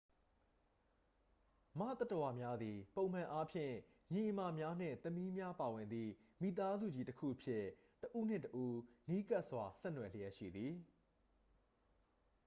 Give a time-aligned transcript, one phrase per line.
[1.79, 3.75] မသတ္တဝါများသည် ပုံမှန်အားဖြင့်
[4.13, 7.63] ညီအစ်မများနှင့် သမီးများပါဝင်သည့် မိသားစုကြီးတစ်ခုအဖြစ်
[8.01, 8.73] တစ်ဦးနှင့် တစ်ဦး
[9.09, 10.73] နီးကပ်စွာ ဆက်နွယ်လျက်ရှိသည်